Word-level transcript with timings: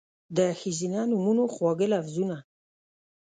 د 0.37 0.39
ښځېنه 0.59 1.01
نومونو، 1.11 1.43
خواږه 1.53 1.87
لفظونه 1.93 2.37